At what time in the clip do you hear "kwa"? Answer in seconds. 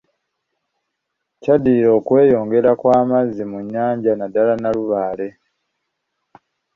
2.79-2.93